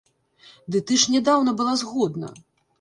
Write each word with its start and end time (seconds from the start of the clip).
Ды 0.75 0.81
ты 0.87 0.97
ж 1.03 1.15
нядаўна 1.17 1.55
была 1.63 1.79
згодна. 1.85 2.35